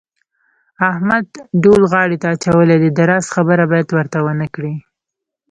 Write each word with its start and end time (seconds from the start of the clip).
احمد 0.89 1.25
ډول 1.63 1.81
غاړې 1.91 2.17
ته 2.21 2.27
اچولی 2.35 2.77
دی 2.81 2.89
د 2.93 2.99
راز 3.09 3.25
خبره 3.35 3.63
باید 3.71 3.87
ورته 3.97 4.17
ونه 4.25 4.47
کړې. 4.55 4.73